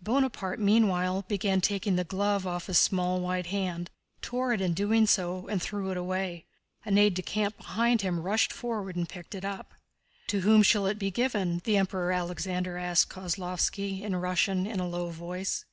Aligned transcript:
Bonaparte 0.00 0.58
meanwhile 0.60 1.20
began 1.28 1.60
taking 1.60 1.94
the 1.94 2.04
glove 2.04 2.46
off 2.46 2.68
his 2.68 2.78
small 2.78 3.20
white 3.20 3.48
hand, 3.48 3.90
tore 4.22 4.54
it 4.54 4.62
in 4.62 4.72
doing 4.72 5.06
so, 5.06 5.46
and 5.48 5.60
threw 5.60 5.90
it 5.90 5.96
away. 5.98 6.46
An 6.86 6.96
aide 6.96 7.12
de 7.12 7.20
camp 7.20 7.58
behind 7.58 8.00
him 8.00 8.18
rushed 8.20 8.50
forward 8.50 8.96
and 8.96 9.06
picked 9.06 9.34
it 9.34 9.44
up. 9.44 9.74
"To 10.28 10.40
whom 10.40 10.62
shall 10.62 10.86
it 10.86 10.98
be 10.98 11.10
given?" 11.10 11.60
the 11.64 11.76
Emperor 11.76 12.12
Alexander 12.12 12.78
asked 12.78 13.10
Kozlóvski, 13.10 14.00
in 14.00 14.16
Russian 14.16 14.66
in 14.66 14.80
a 14.80 14.88
low 14.88 15.10
voice. 15.10 15.66